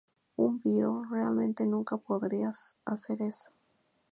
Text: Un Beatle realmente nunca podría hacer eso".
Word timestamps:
Un 0.35 0.59
Beatle 0.63 1.03
realmente 1.11 1.63
nunca 1.63 1.95
podría 1.95 2.51
hacer 2.85 3.21
eso". 3.21 3.51